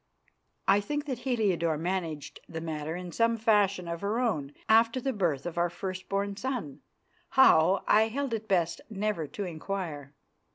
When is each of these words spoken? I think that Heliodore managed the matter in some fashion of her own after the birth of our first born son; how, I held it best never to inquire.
I 0.67 0.79
think 0.79 1.05
that 1.05 1.19
Heliodore 1.19 1.77
managed 1.77 2.39
the 2.49 2.59
matter 2.59 2.95
in 2.95 3.11
some 3.11 3.37
fashion 3.37 3.87
of 3.87 4.01
her 4.01 4.19
own 4.19 4.51
after 4.67 4.99
the 4.99 5.13
birth 5.13 5.45
of 5.45 5.59
our 5.59 5.69
first 5.69 6.09
born 6.09 6.35
son; 6.35 6.81
how, 7.29 7.83
I 7.87 8.07
held 8.07 8.33
it 8.33 8.47
best 8.47 8.81
never 8.89 9.27
to 9.27 9.43
inquire. 9.43 10.15